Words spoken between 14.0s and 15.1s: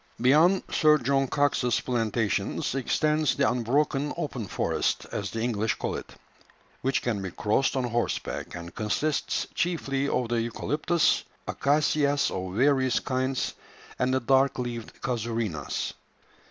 the dark leaved